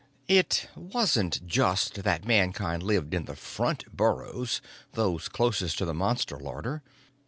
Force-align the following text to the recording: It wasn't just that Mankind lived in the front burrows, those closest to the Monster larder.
It 0.27 0.67
wasn't 0.75 1.45
just 1.45 2.01
that 2.05 2.25
Mankind 2.25 2.81
lived 2.81 3.13
in 3.13 3.25
the 3.25 3.35
front 3.35 3.83
burrows, 3.95 4.59
those 4.93 5.27
closest 5.27 5.77
to 5.77 5.85
the 5.85 5.93
Monster 5.93 6.39
larder. 6.39 6.81